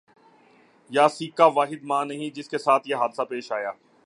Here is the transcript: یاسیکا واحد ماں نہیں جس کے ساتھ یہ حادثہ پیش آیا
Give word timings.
یاسیکا 0.89 1.45
واحد 1.45 1.83
ماں 1.83 2.03
نہیں 2.05 2.35
جس 2.35 2.49
کے 2.49 2.57
ساتھ 2.57 2.89
یہ 2.89 2.95
حادثہ 2.95 3.21
پیش 3.21 3.51
آیا 3.51 3.71